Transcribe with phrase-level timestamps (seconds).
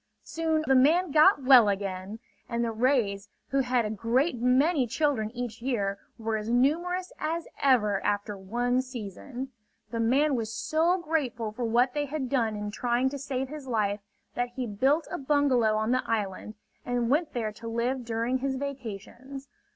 [0.23, 2.17] Soon the man got well again.
[2.49, 7.45] And the rays, who have a great many children each year, were as numerous as
[7.61, 9.49] ever after one season.
[9.91, 13.67] The man was so grateful for what they had done in trying to save his
[13.67, 13.99] life,
[14.33, 18.55] that he built a bungalow on the island and went there to live during his
[18.55, 19.49] vacations.